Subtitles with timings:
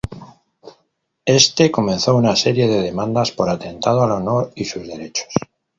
[1.25, 5.27] Éste comenzó una serie de demandas por atentado al honor y sus derechos.